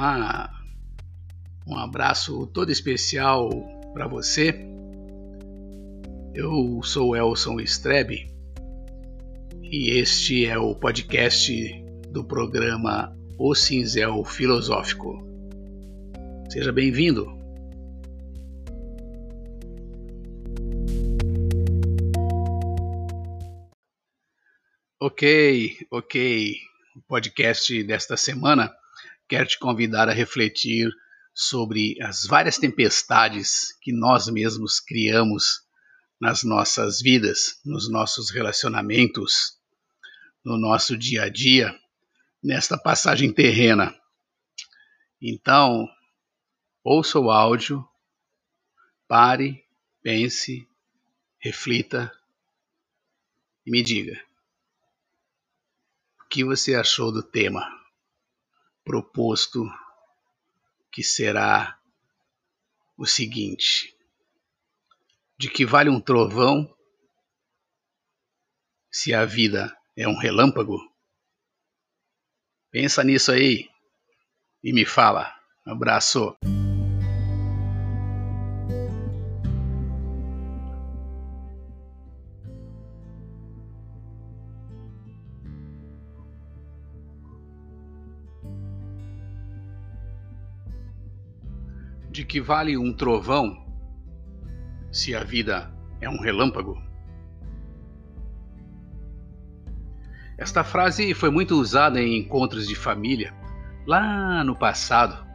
Olá, 0.00 0.48
um 1.66 1.76
abraço 1.76 2.46
todo 2.46 2.70
especial 2.70 3.50
para 3.92 4.06
você. 4.06 4.54
Eu 6.32 6.80
sou 6.84 7.16
Elson 7.16 7.58
Strebe 7.62 8.32
e 9.60 9.98
este 9.98 10.46
é 10.46 10.56
o 10.56 10.72
podcast 10.76 11.52
do 12.12 12.24
programa 12.24 13.12
O 13.36 13.56
Cinzel 13.56 14.24
Filosófico. 14.24 15.18
Seja 16.48 16.70
bem-vindo. 16.70 17.26
Ok, 25.00 25.76
ok. 25.90 26.54
O 26.94 27.00
podcast 27.00 27.82
desta 27.82 28.16
semana 28.16 28.77
quer 29.28 29.46
te 29.46 29.58
convidar 29.58 30.08
a 30.08 30.12
refletir 30.12 30.90
sobre 31.34 32.02
as 32.02 32.24
várias 32.26 32.58
tempestades 32.58 33.76
que 33.80 33.92
nós 33.92 34.26
mesmos 34.28 34.80
criamos 34.80 35.62
nas 36.20 36.42
nossas 36.42 37.00
vidas, 37.00 37.60
nos 37.64 37.88
nossos 37.88 38.30
relacionamentos, 38.30 39.56
no 40.44 40.58
nosso 40.58 40.96
dia 40.96 41.24
a 41.24 41.28
dia, 41.28 41.78
nesta 42.42 42.76
passagem 42.76 43.32
terrena. 43.32 43.94
Então, 45.20 45.86
ouça 46.82 47.20
o 47.20 47.30
áudio, 47.30 47.86
pare, 49.06 49.64
pense, 50.02 50.66
reflita 51.38 52.10
e 53.64 53.70
me 53.70 53.82
diga 53.82 54.20
o 56.20 56.28
que 56.28 56.44
você 56.44 56.74
achou 56.74 57.12
do 57.12 57.22
tema 57.22 57.77
proposto 58.88 59.70
que 60.90 61.04
será 61.04 61.78
o 62.96 63.04
seguinte: 63.04 63.94
de 65.38 65.50
que 65.50 65.66
vale 65.66 65.90
um 65.90 66.00
trovão 66.00 66.74
se 68.90 69.12
a 69.12 69.26
vida 69.26 69.76
é 69.94 70.08
um 70.08 70.16
relâmpago? 70.16 70.78
Pensa 72.70 73.04
nisso 73.04 73.30
aí 73.30 73.68
e 74.64 74.72
me 74.72 74.86
fala. 74.86 75.30
Abraço. 75.66 76.34
De 92.10 92.24
que 92.24 92.40
vale 92.40 92.76
um 92.76 92.92
trovão 92.92 93.66
se 94.90 95.14
a 95.14 95.22
vida 95.22 95.72
é 96.00 96.08
um 96.08 96.20
relâmpago? 96.20 96.80
Esta 100.38 100.62
frase 100.62 101.12
foi 101.14 101.30
muito 101.30 101.56
usada 101.56 102.00
em 102.00 102.16
encontros 102.16 102.66
de 102.68 102.76
família 102.76 103.34
lá 103.86 104.44
no 104.44 104.54
passado 104.54 105.26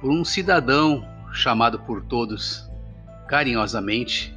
por 0.00 0.10
um 0.10 0.24
cidadão 0.24 1.06
chamado 1.32 1.78
por 1.80 2.02
todos 2.02 2.68
carinhosamente 3.28 4.34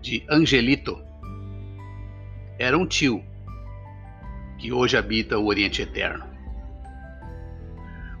de 0.00 0.24
Angelito. 0.30 1.02
Era 2.58 2.78
um 2.78 2.86
tio 2.86 3.24
que 4.58 4.72
hoje 4.72 4.96
habita 4.96 5.38
o 5.38 5.46
Oriente 5.46 5.82
Eterno. 5.82 6.37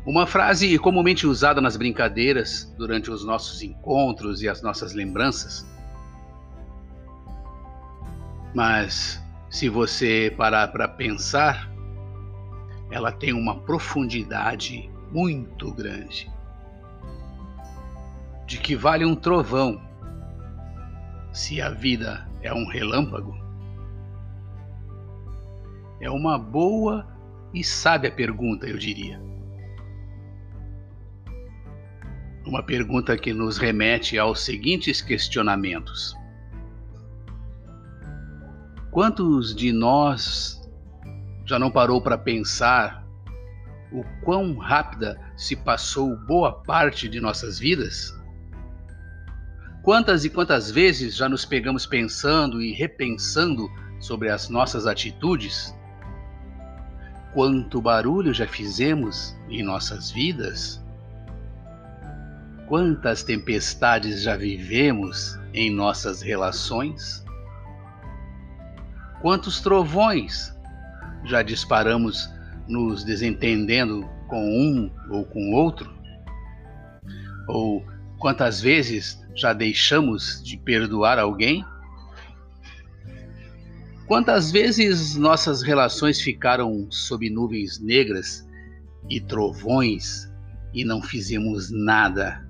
Uma 0.08 0.26
frase 0.26 0.78
comumente 0.78 1.26
usada 1.26 1.60
nas 1.60 1.76
brincadeiras 1.76 2.74
durante 2.78 3.10
os 3.10 3.26
nossos 3.26 3.60
encontros 3.60 4.40
e 4.40 4.48
as 4.48 4.62
nossas 4.62 4.94
lembranças. 4.94 5.70
Mas 8.54 9.22
se 9.50 9.68
você 9.68 10.32
parar 10.34 10.68
para 10.68 10.88
pensar, 10.88 11.70
ela 12.90 13.12
tem 13.12 13.34
uma 13.34 13.60
profundidade 13.60 14.90
muito 15.12 15.70
grande. 15.74 16.32
De 18.46 18.56
que 18.58 18.74
vale 18.74 19.04
um 19.04 19.14
trovão 19.14 19.78
se 21.34 21.60
a 21.60 21.68
vida 21.68 22.26
é 22.40 22.50
um 22.50 22.66
relâmpago? 22.66 23.36
É 26.00 26.08
uma 26.08 26.38
boa 26.38 27.06
e 27.52 27.62
sábia 27.62 28.10
pergunta, 28.10 28.66
eu 28.66 28.78
diria. 28.78 29.28
Uma 32.48 32.62
pergunta 32.62 33.14
que 33.14 33.34
nos 33.34 33.58
remete 33.58 34.18
aos 34.18 34.40
seguintes 34.40 35.02
questionamentos: 35.02 36.16
Quantos 38.90 39.54
de 39.54 39.70
nós 39.70 40.58
já 41.44 41.58
não 41.58 41.70
parou 41.70 42.00
para 42.00 42.16
pensar 42.16 43.06
o 43.92 44.02
quão 44.24 44.56
rápida 44.56 45.20
se 45.36 45.56
passou 45.56 46.16
boa 46.16 46.50
parte 46.62 47.06
de 47.06 47.20
nossas 47.20 47.58
vidas? 47.58 48.18
Quantas 49.82 50.24
e 50.24 50.30
quantas 50.30 50.70
vezes 50.70 51.16
já 51.16 51.28
nos 51.28 51.44
pegamos 51.44 51.84
pensando 51.84 52.62
e 52.62 52.72
repensando 52.72 53.70
sobre 54.00 54.30
as 54.30 54.48
nossas 54.48 54.86
atitudes? 54.86 55.76
Quanto 57.34 57.82
barulho 57.82 58.32
já 58.32 58.48
fizemos 58.48 59.36
em 59.50 59.62
nossas 59.62 60.10
vidas? 60.10 60.82
Quantas 62.68 63.22
tempestades 63.22 64.20
já 64.20 64.36
vivemos 64.36 65.38
em 65.54 65.70
nossas 65.70 66.20
relações? 66.20 67.24
Quantos 69.22 69.62
trovões 69.62 70.54
já 71.24 71.40
disparamos 71.42 72.28
nos 72.68 73.04
desentendendo 73.04 74.06
com 74.28 74.44
um 74.46 74.90
ou 75.08 75.24
com 75.24 75.54
outro? 75.54 75.90
Ou 77.48 77.82
quantas 78.18 78.60
vezes 78.60 79.18
já 79.34 79.54
deixamos 79.54 80.42
de 80.44 80.58
perdoar 80.58 81.18
alguém? 81.18 81.64
Quantas 84.06 84.52
vezes 84.52 85.16
nossas 85.16 85.62
relações 85.62 86.20
ficaram 86.20 86.86
sob 86.90 87.30
nuvens 87.30 87.78
negras 87.78 88.46
e 89.08 89.22
trovões 89.22 90.30
e 90.74 90.84
não 90.84 91.00
fizemos 91.00 91.70
nada 91.70 92.46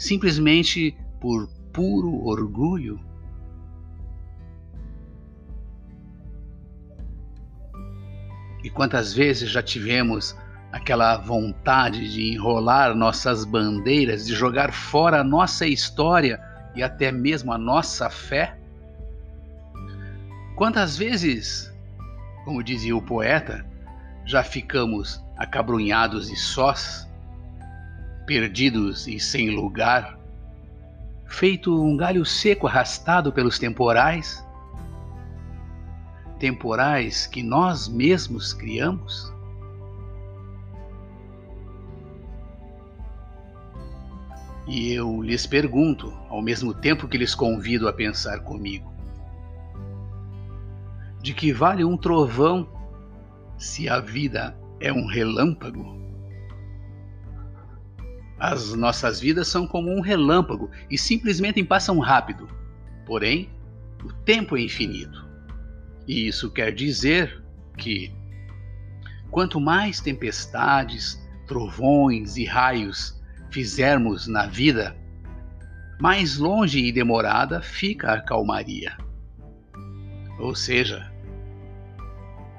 simplesmente 0.00 0.96
por 1.20 1.46
puro 1.74 2.24
orgulho? 2.24 2.98
E 8.64 8.70
quantas 8.70 9.12
vezes 9.12 9.50
já 9.50 9.62
tivemos 9.62 10.34
aquela 10.72 11.18
vontade 11.18 12.10
de 12.10 12.32
enrolar 12.32 12.94
nossas 12.94 13.44
bandeiras, 13.44 14.26
de 14.26 14.34
jogar 14.34 14.72
fora 14.72 15.20
a 15.20 15.24
nossa 15.24 15.66
história 15.66 16.40
e 16.74 16.82
até 16.82 17.12
mesmo 17.12 17.52
a 17.52 17.58
nossa 17.58 18.08
fé? 18.08 18.58
Quantas 20.56 20.96
vezes, 20.96 21.70
como 22.46 22.62
dizia 22.62 22.96
o 22.96 23.02
poeta, 23.02 23.66
já 24.24 24.42
ficamos 24.42 25.22
acabrunhados 25.36 26.30
e 26.30 26.36
sós, 26.36 27.09
perdidos 28.26 29.06
e 29.06 29.18
sem 29.18 29.50
lugar, 29.50 30.18
feito 31.26 31.82
um 31.82 31.96
galho 31.96 32.24
seco 32.24 32.66
arrastado 32.66 33.32
pelos 33.32 33.58
temporais, 33.58 34.44
temporais 36.38 37.26
que 37.26 37.42
nós 37.42 37.88
mesmos 37.88 38.52
criamos? 38.52 39.32
E 44.66 44.92
eu 44.92 45.20
lhes 45.20 45.46
pergunto, 45.46 46.12
ao 46.28 46.40
mesmo 46.40 46.72
tempo 46.72 47.08
que 47.08 47.18
lhes 47.18 47.34
convido 47.34 47.88
a 47.88 47.92
pensar 47.92 48.40
comigo: 48.40 48.92
de 51.20 51.34
que 51.34 51.52
vale 51.52 51.84
um 51.84 51.96
trovão 51.96 52.68
se 53.58 53.88
a 53.88 53.98
vida 53.98 54.56
é 54.78 54.92
um 54.92 55.06
relâmpago? 55.06 56.09
As 58.40 58.72
nossas 58.72 59.20
vidas 59.20 59.48
são 59.48 59.66
como 59.66 59.94
um 59.94 60.00
relâmpago 60.00 60.70
e 60.90 60.96
simplesmente 60.96 61.62
passam 61.62 61.98
rápido. 61.98 62.48
Porém, 63.04 63.50
o 64.02 64.10
tempo 64.24 64.56
é 64.56 64.62
infinito. 64.62 65.28
E 66.08 66.26
isso 66.26 66.50
quer 66.50 66.72
dizer 66.72 67.44
que 67.76 68.10
quanto 69.30 69.60
mais 69.60 70.00
tempestades, 70.00 71.22
trovões 71.46 72.38
e 72.38 72.46
raios 72.46 73.20
fizermos 73.50 74.26
na 74.26 74.46
vida, 74.46 74.96
mais 76.00 76.38
longe 76.38 76.82
e 76.82 76.90
demorada 76.90 77.60
fica 77.60 78.14
a 78.14 78.22
calmaria. 78.22 78.96
Ou 80.38 80.54
seja, 80.54 81.12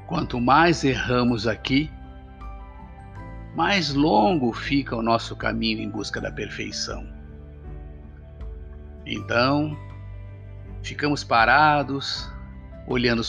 quanto 0.05 0.39
mais 0.39 0.83
erramos 0.83 1.47
aqui, 1.47 1.89
mais 3.55 3.93
longo 3.93 4.53
fica 4.53 4.95
o 4.95 5.01
nosso 5.01 5.35
caminho 5.35 5.81
em 5.81 5.89
busca 5.89 6.21
da 6.21 6.31
perfeição. 6.31 7.05
Então, 9.05 9.77
ficamos 10.81 11.23
parados, 11.23 12.31
olhando, 12.87 13.21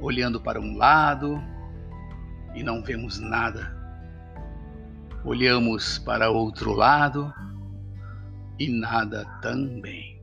olhando 0.00 0.40
para 0.40 0.60
um 0.60 0.76
lado 0.76 1.42
e 2.54 2.62
não 2.62 2.82
vemos 2.82 3.18
nada. 3.18 3.74
Olhamos 5.24 5.98
para 5.98 6.30
outro 6.30 6.72
lado 6.72 7.32
e 8.58 8.68
nada 8.68 9.24
também. 9.40 10.20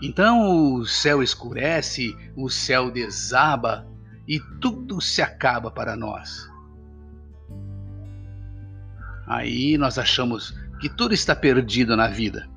Então 0.00 0.74
o 0.74 0.84
céu 0.84 1.22
escurece, 1.22 2.16
o 2.36 2.48
céu 2.48 2.90
desaba 2.90 3.86
e 4.26 4.40
tudo 4.60 5.00
se 5.00 5.22
acaba 5.22 5.70
para 5.70 5.96
nós. 5.96 6.53
Aí 9.26 9.78
nós 9.78 9.98
achamos 9.98 10.54
que 10.80 10.88
tudo 10.88 11.14
está 11.14 11.34
perdido 11.34 11.96
na 11.96 12.08
vida. 12.08 12.48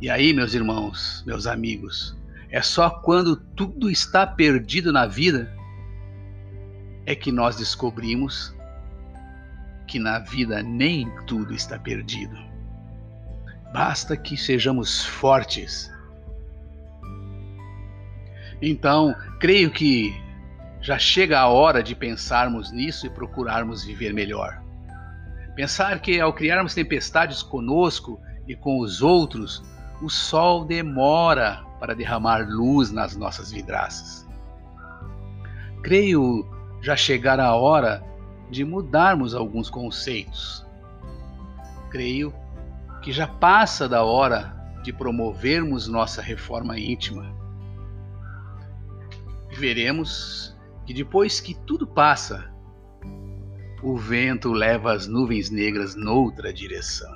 E 0.00 0.08
aí, 0.08 0.32
meus 0.32 0.54
irmãos, 0.54 1.24
meus 1.26 1.46
amigos, 1.46 2.16
é 2.50 2.62
só 2.62 2.88
quando 2.88 3.36
tudo 3.36 3.90
está 3.90 4.26
perdido 4.26 4.92
na 4.92 5.06
vida 5.06 5.52
é 7.04 7.14
que 7.14 7.32
nós 7.32 7.56
descobrimos 7.56 8.54
que 9.86 9.98
na 9.98 10.18
vida 10.18 10.62
nem 10.62 11.10
tudo 11.26 11.54
está 11.54 11.78
perdido. 11.78 12.36
Basta 13.72 14.16
que 14.16 14.36
sejamos 14.36 15.04
fortes. 15.04 15.90
Então, 18.60 19.14
creio 19.40 19.70
que 19.70 20.14
já 20.80 20.98
chega 20.98 21.40
a 21.40 21.48
hora 21.48 21.82
de 21.82 21.94
pensarmos 21.94 22.70
nisso 22.70 23.06
e 23.06 23.10
procurarmos 23.10 23.84
viver 23.84 24.12
melhor. 24.12 24.62
Pensar 25.58 25.98
que 25.98 26.20
ao 26.20 26.32
criarmos 26.32 26.72
tempestades 26.72 27.42
conosco 27.42 28.20
e 28.46 28.54
com 28.54 28.78
os 28.78 29.02
outros, 29.02 29.60
o 30.00 30.08
sol 30.08 30.64
demora 30.64 31.64
para 31.80 31.96
derramar 31.96 32.46
luz 32.48 32.92
nas 32.92 33.16
nossas 33.16 33.50
vidraças. 33.50 34.24
Creio 35.82 36.48
já 36.80 36.94
chegar 36.94 37.40
a 37.40 37.56
hora 37.56 38.04
de 38.48 38.64
mudarmos 38.64 39.34
alguns 39.34 39.68
conceitos. 39.68 40.64
Creio 41.90 42.32
que 43.02 43.10
já 43.10 43.26
passa 43.26 43.88
da 43.88 44.04
hora 44.04 44.54
de 44.84 44.92
promovermos 44.92 45.88
nossa 45.88 46.22
reforma 46.22 46.78
íntima. 46.78 47.34
Veremos 49.58 50.56
que 50.86 50.94
depois 50.94 51.40
que 51.40 51.52
tudo 51.52 51.84
passa, 51.84 52.48
o 53.82 53.96
vento 53.96 54.52
leva 54.52 54.92
as 54.92 55.06
nuvens 55.06 55.50
negras 55.50 55.94
noutra 55.94 56.52
direção. 56.52 57.12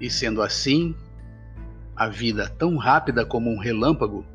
E 0.00 0.10
sendo 0.10 0.42
assim, 0.42 0.96
a 1.94 2.08
vida 2.08 2.48
tão 2.48 2.76
rápida 2.76 3.24
como 3.24 3.50
um 3.50 3.58
relâmpago 3.58 4.26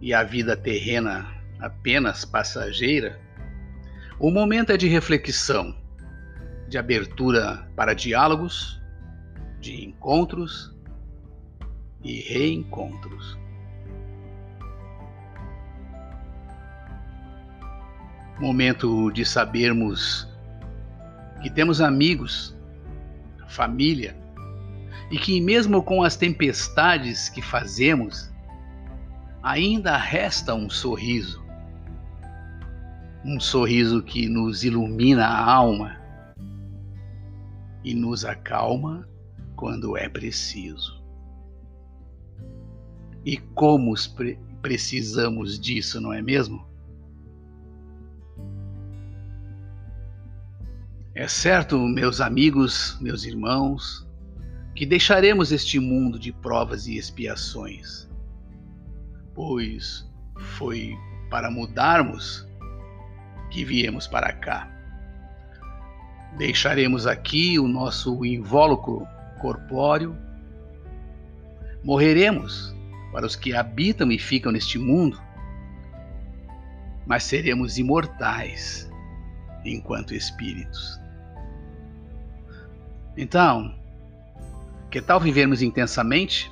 e 0.00 0.14
a 0.14 0.22
vida 0.22 0.56
terrena 0.56 1.30
apenas 1.60 2.24
passageira, 2.24 3.20
o 4.18 4.30
momento 4.30 4.70
é 4.70 4.76
de 4.76 4.88
reflexão, 4.88 5.76
de 6.68 6.78
abertura 6.78 7.68
para 7.76 7.92
diálogos, 7.92 8.80
de 9.60 9.84
encontros 9.84 10.74
e 12.02 12.20
reencontros. 12.20 13.38
Momento 18.40 19.10
de 19.10 19.24
sabermos 19.24 20.28
que 21.42 21.50
temos 21.50 21.80
amigos, 21.80 22.56
família, 23.48 24.16
e 25.10 25.18
que, 25.18 25.40
mesmo 25.40 25.82
com 25.82 26.02
as 26.02 26.16
tempestades 26.16 27.28
que 27.28 27.42
fazemos, 27.42 28.32
ainda 29.42 29.96
resta 29.96 30.54
um 30.54 30.70
sorriso 30.70 31.42
um 33.24 33.38
sorriso 33.38 34.02
que 34.02 34.28
nos 34.28 34.64
ilumina 34.64 35.24
a 35.24 35.52
alma 35.52 36.00
e 37.84 37.94
nos 37.94 38.24
acalma 38.24 39.08
quando 39.54 39.96
é 39.96 40.08
preciso. 40.08 41.00
E 43.24 43.36
como 43.36 43.94
pre 44.16 44.38
precisamos 44.60 45.58
disso, 45.58 46.00
não 46.00 46.12
é 46.12 46.22
mesmo? 46.22 46.64
É 51.14 51.28
certo, 51.28 51.78
meus 51.78 52.22
amigos, 52.22 52.96
meus 52.98 53.24
irmãos, 53.24 54.08
que 54.74 54.86
deixaremos 54.86 55.52
este 55.52 55.78
mundo 55.78 56.18
de 56.18 56.32
provas 56.32 56.86
e 56.86 56.96
expiações, 56.96 58.08
pois 59.34 60.10
foi 60.56 60.96
para 61.28 61.50
mudarmos 61.50 62.48
que 63.50 63.62
viemos 63.62 64.06
para 64.06 64.32
cá. 64.32 64.66
Deixaremos 66.38 67.06
aqui 67.06 67.58
o 67.58 67.68
nosso 67.68 68.24
invólucro 68.24 69.06
corpóreo. 69.38 70.16
Morreremos 71.84 72.74
para 73.12 73.26
os 73.26 73.36
que 73.36 73.54
habitam 73.54 74.10
e 74.10 74.18
ficam 74.18 74.50
neste 74.50 74.78
mundo, 74.78 75.20
mas 77.06 77.22
seremos 77.24 77.76
imortais 77.76 78.90
enquanto 79.62 80.14
espíritos. 80.14 81.01
Então, 83.16 83.74
que 84.90 85.00
tal 85.00 85.20
vivermos 85.20 85.62
intensamente? 85.62 86.50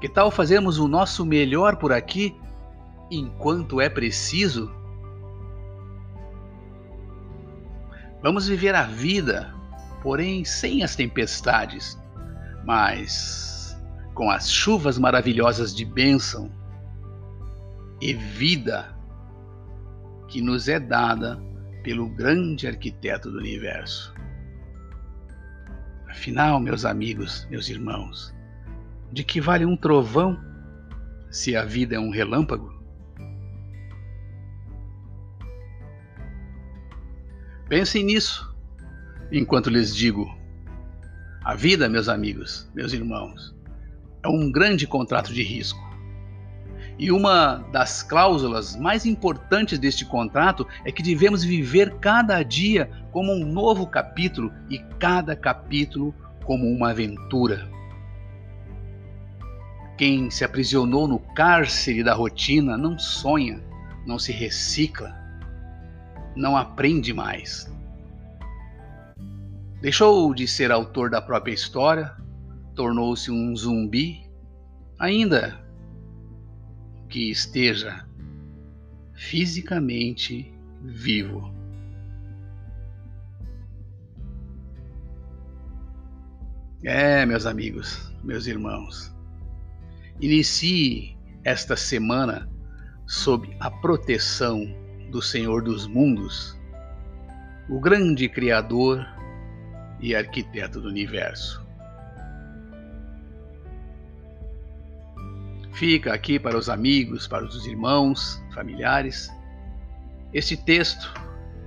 Que 0.00 0.08
tal 0.08 0.30
fazermos 0.30 0.78
o 0.78 0.88
nosso 0.88 1.24
melhor 1.24 1.76
por 1.76 1.92
aqui 1.92 2.34
enquanto 3.10 3.80
é 3.80 3.88
preciso? 3.88 4.70
Vamos 8.22 8.46
viver 8.46 8.74
a 8.74 8.84
vida, 8.84 9.52
porém 10.02 10.44
sem 10.44 10.82
as 10.82 10.94
tempestades, 10.94 11.98
mas 12.64 13.76
com 14.14 14.30
as 14.30 14.50
chuvas 14.50 14.98
maravilhosas 14.98 15.74
de 15.74 15.84
bênção 15.84 16.50
e 18.00 18.12
vida 18.12 18.94
que 20.28 20.40
nos 20.40 20.68
é 20.68 20.78
dada 20.78 21.40
pelo 21.82 22.08
grande 22.08 22.66
arquiteto 22.66 23.30
do 23.30 23.38
universo. 23.38 24.14
Afinal, 26.12 26.60
meus 26.60 26.84
amigos, 26.84 27.48
meus 27.50 27.70
irmãos, 27.70 28.34
de 29.10 29.24
que 29.24 29.40
vale 29.40 29.64
um 29.64 29.74
trovão 29.74 30.38
se 31.30 31.56
a 31.56 31.64
vida 31.64 31.96
é 31.96 31.98
um 31.98 32.10
relâmpago? 32.10 32.70
Pensem 37.66 38.04
nisso 38.04 38.54
enquanto 39.32 39.70
lhes 39.70 39.96
digo. 39.96 40.30
A 41.42 41.54
vida, 41.54 41.88
meus 41.88 42.10
amigos, 42.10 42.70
meus 42.74 42.92
irmãos, 42.92 43.56
é 44.22 44.28
um 44.28 44.52
grande 44.52 44.86
contrato 44.86 45.32
de 45.32 45.42
risco. 45.42 45.82
E 47.02 47.10
uma 47.10 47.56
das 47.72 48.00
cláusulas 48.00 48.76
mais 48.76 49.04
importantes 49.04 49.76
deste 49.76 50.04
contrato 50.04 50.64
é 50.84 50.92
que 50.92 51.02
devemos 51.02 51.42
viver 51.42 51.98
cada 51.98 52.40
dia 52.44 52.88
como 53.10 53.32
um 53.32 53.44
novo 53.44 53.88
capítulo 53.88 54.52
e 54.70 54.78
cada 55.00 55.34
capítulo 55.34 56.14
como 56.44 56.64
uma 56.64 56.90
aventura. 56.90 57.68
Quem 59.98 60.30
se 60.30 60.44
aprisionou 60.44 61.08
no 61.08 61.18
cárcere 61.18 62.04
da 62.04 62.14
rotina 62.14 62.78
não 62.78 62.96
sonha, 62.96 63.60
não 64.06 64.16
se 64.16 64.30
recicla, 64.30 65.12
não 66.36 66.56
aprende 66.56 67.12
mais. 67.12 67.68
Deixou 69.80 70.32
de 70.32 70.46
ser 70.46 70.70
autor 70.70 71.10
da 71.10 71.20
própria 71.20 71.52
história, 71.52 72.12
tornou-se 72.76 73.28
um 73.28 73.56
zumbi, 73.56 74.24
ainda 75.00 75.60
que 77.12 77.30
esteja 77.30 78.08
fisicamente 79.12 80.50
vivo. 80.80 81.54
É, 86.82 87.26
meus 87.26 87.44
amigos, 87.44 88.10
meus 88.24 88.46
irmãos, 88.46 89.14
inicie 90.22 91.14
esta 91.44 91.76
semana 91.76 92.50
sob 93.06 93.54
a 93.60 93.70
proteção 93.70 94.64
do 95.10 95.20
Senhor 95.20 95.62
dos 95.62 95.86
mundos, 95.86 96.58
o 97.68 97.78
grande 97.78 98.26
Criador 98.26 99.06
e 100.00 100.16
arquiteto 100.16 100.80
do 100.80 100.88
universo. 100.88 101.61
Fica 105.72 106.12
aqui 106.12 106.38
para 106.38 106.56
os 106.56 106.68
amigos, 106.68 107.26
para 107.26 107.44
os 107.44 107.66
irmãos, 107.66 108.42
familiares, 108.54 109.30
este 110.32 110.56
texto 110.56 111.12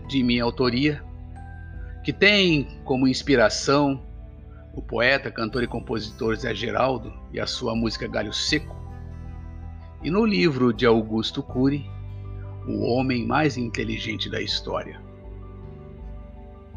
de 0.08 0.24
minha 0.24 0.44
autoria, 0.44 1.04
que 2.04 2.14
tem 2.14 2.80
como 2.84 3.08
inspiração 3.08 4.02
o 4.74 4.82
poeta, 4.82 5.32
cantor 5.32 5.64
e 5.64 5.68
compositor 5.68 6.36
Zé 6.36 6.54
Geraldo 6.54 7.12
e 7.32 7.40
a 7.40 7.48
sua 7.48 7.76
música 7.76 8.08
Galho 8.08 8.34
Seco, 8.34 8.76
e 10.04 10.12
no 10.12 10.26
livro 10.26 10.72
de 10.72 10.86
Augusto 10.86 11.42
Cury, 11.42 11.90
O 12.68 12.84
Homem 12.92 13.26
Mais 13.26 13.58
Inteligente 13.58 14.30
da 14.30 14.42
História. 14.42 15.02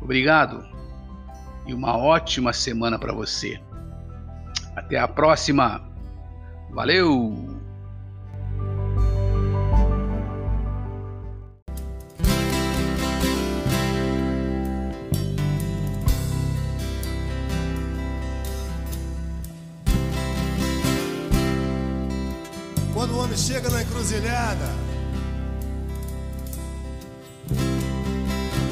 Obrigado 0.01 0.65
e 1.67 1.75
uma 1.75 1.97
ótima 1.97 2.53
semana 2.53 2.99
para 2.99 3.13
você. 3.13 3.61
Até 4.75 4.99
a 4.99 5.09
próxima! 5.09 5.88
Valeu! 6.71 7.49
Quando 22.95 23.13
o 23.13 23.19
homem 23.19 23.37
chega 23.37 23.69
na 23.71 23.83
encruzilhada, 23.83 24.69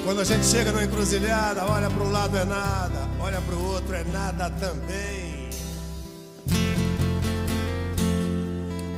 quando 0.04 0.20
a 0.20 0.24
gente 0.24 0.46
chega 0.46 0.70
na 0.72 0.84
encruzilhada, 0.84 1.64
olha 1.64 1.90
para 1.90 2.04
um 2.04 2.10
lado 2.12 2.36
é 2.36 2.44
nada, 2.44 3.08
olha 3.18 3.40
para 3.40 3.54
o 3.54 3.64
outro 3.72 3.94
é 3.94 4.04
nada 4.04 4.50
também. 4.50 5.25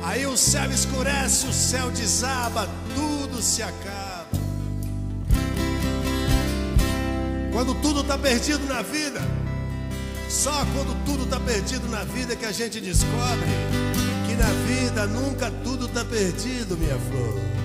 Aí 0.09 0.25
o 0.25 0.35
céu 0.35 0.71
escurece, 0.71 1.45
o 1.45 1.53
céu 1.53 1.91
desaba, 1.91 2.67
tudo 2.95 3.43
se 3.43 3.61
acaba. 3.61 4.25
Quando 7.53 7.75
tudo 7.75 8.01
está 8.01 8.17
perdido 8.17 8.65
na 8.65 8.81
vida, 8.81 9.21
só 10.27 10.65
quando 10.73 10.95
tudo 11.05 11.25
está 11.25 11.39
perdido 11.39 11.87
na 11.89 12.03
vida 12.05 12.35
que 12.35 12.45
a 12.45 12.51
gente 12.51 12.81
descobre 12.81 13.51
que 14.25 14.33
na 14.33 14.49
vida 14.65 15.05
nunca 15.05 15.51
tudo 15.63 15.85
está 15.85 16.03
perdido, 16.03 16.75
minha 16.75 16.97
flor. 16.97 17.58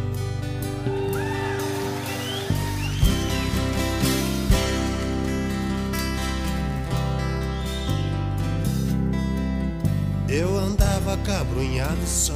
Eu 10.36 10.58
andava 10.58 11.16
cabrunhado 11.18 12.04
só, 12.04 12.34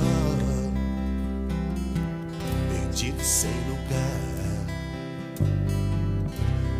perdido 2.70 3.20
sem 3.20 3.50
lugar, 3.68 4.66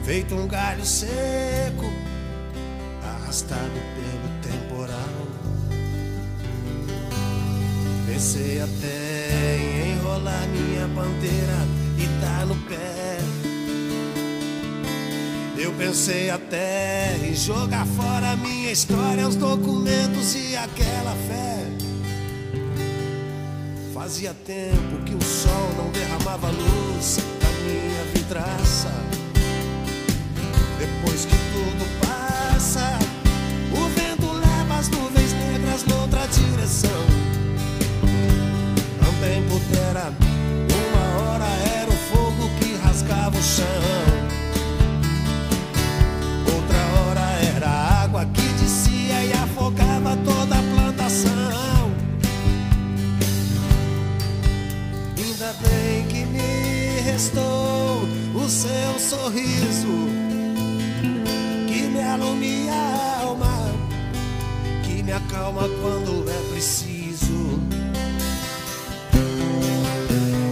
feito 0.04 0.36
um 0.36 0.46
galho 0.46 0.86
seco, 0.86 1.92
arrastado 3.02 3.80
pelo 3.96 4.28
temporal. 4.42 5.26
Pensei 8.06 8.60
até 8.60 9.56
em 9.56 9.94
enrolar 9.94 10.46
minha 10.46 10.86
bandeira 10.86 11.66
e 11.98 12.06
dar 12.20 12.46
no 12.46 12.54
pé. 12.68 13.17
Eu 15.60 15.72
pensei 15.72 16.30
até 16.30 17.16
em 17.20 17.34
jogar 17.34 17.84
fora 17.84 18.36
minha 18.36 18.70
história, 18.70 19.26
os 19.26 19.34
documentos 19.34 20.36
e 20.36 20.54
aquela 20.54 21.16
fé. 21.26 21.66
Fazia 23.92 24.32
tempo 24.46 25.02
que 25.04 25.16
o 25.16 25.20
sol 25.20 25.68
não 25.76 25.90
derramava 25.90 26.48
luz 26.50 27.18
da 27.40 27.48
minha 27.64 28.04
vidraça. 28.14 28.88
Depois 30.78 31.24
que 31.24 31.36
tudo 31.52 32.06
passa, 32.06 32.96
o 33.72 33.88
vento 33.98 34.32
leva 34.32 34.78
as 34.78 34.88
nuvens 34.88 35.32
negras 35.32 35.84
noutra 35.86 36.24
direção. 36.28 37.04
Também 39.00 39.42
pudera, 39.48 40.12
uma 40.70 41.32
hora 41.32 41.48
era 41.74 41.90
o 41.90 41.96
fogo 42.12 42.48
que 42.60 42.76
rasgava 42.76 43.36
o 43.36 43.42
chão. 43.42 43.97
Acalma 65.48 65.68
quando 65.80 66.28
é 66.28 66.50
preciso. 66.52 67.60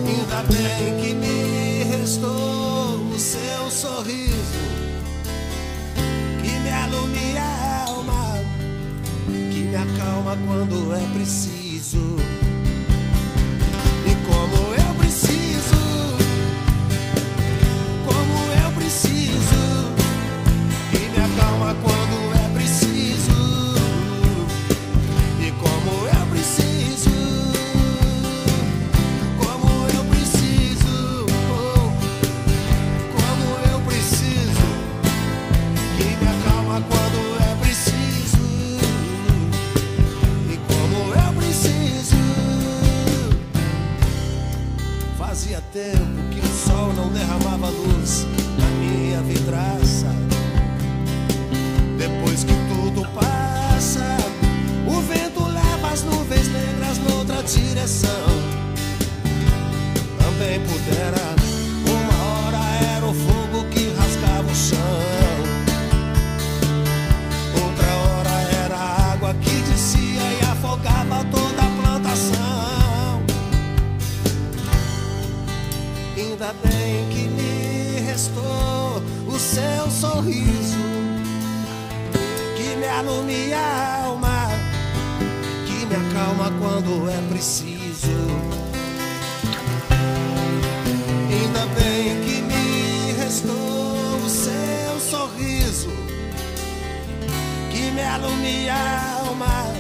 Ainda 0.06 0.42
bem 0.48 1.00
que 1.00 1.14
me 1.14 1.84
restou 1.84 2.96
o 3.14 3.18
seu 3.18 3.70
sorriso 3.70 4.34
que 6.42 6.50
me 6.60 6.70
alumia 6.70 7.42
a 7.42 7.84
alma, 7.88 8.38
que 9.52 9.60
me 9.60 9.76
acalma 9.76 10.36
quando 10.46 10.94
é 10.94 11.14
preciso. 11.14 12.16
Fazia 45.18 45.60
tempo 45.72 46.30
que 46.32 46.40
o 46.40 46.68
sol 46.68 46.92
não 46.94 47.08
derramava 47.10 47.68
luz 47.68 48.26
que 83.26 83.32
me 83.32 83.52
alumia 83.52 83.58
a 83.58 84.04
alma, 84.04 84.48
que 85.66 85.86
me 85.86 85.96
acalma 85.96 86.52
quando 86.60 87.10
é 87.10 87.20
preciso. 87.28 88.08
Ainda 91.30 91.66
bem 91.74 92.20
que 92.24 92.42
me 92.42 93.12
restou 93.12 94.16
o 94.24 94.28
seu 94.28 95.00
sorriso 95.00 95.90
que 97.70 97.90
me 97.90 98.02
alumia 98.02 98.74
a 98.74 99.18
alma, 99.20 99.74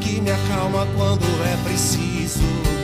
que 0.00 0.20
me 0.20 0.30
acalma 0.30 0.86
quando 0.96 1.24
é 1.44 1.56
preciso. 1.68 2.79